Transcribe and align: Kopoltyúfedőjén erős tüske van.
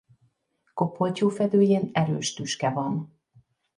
Kopoltyúfedőjén 0.73 1.89
erős 1.93 2.33
tüske 2.33 2.69
van. 2.69 3.13